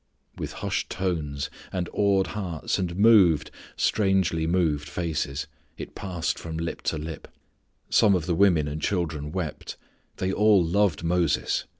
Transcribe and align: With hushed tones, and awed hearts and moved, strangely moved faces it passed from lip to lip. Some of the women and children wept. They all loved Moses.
With 0.35 0.53
hushed 0.65 0.89
tones, 0.89 1.51
and 1.71 1.87
awed 1.93 2.29
hearts 2.33 2.79
and 2.79 2.95
moved, 2.95 3.51
strangely 3.75 4.47
moved 4.47 4.89
faces 4.89 5.45
it 5.77 5.93
passed 5.93 6.39
from 6.39 6.57
lip 6.57 6.81
to 6.89 6.97
lip. 6.97 7.27
Some 7.91 8.15
of 8.15 8.25
the 8.25 8.33
women 8.33 8.67
and 8.67 8.81
children 8.81 9.31
wept. 9.31 9.77
They 10.17 10.33
all 10.33 10.65
loved 10.65 11.03
Moses. 11.03 11.65